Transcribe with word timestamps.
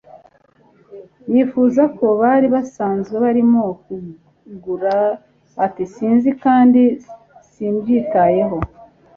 yifuza 1.31 1.83
ko 1.97 2.05
bari 2.21 2.47
basanzwe 2.55 3.15
barimo, 3.23 3.63
kagure 4.45 4.95
ati 5.65 5.83
sinzi 5.93 6.29
kandi 6.43 6.81
simbyitayeho 7.49 8.57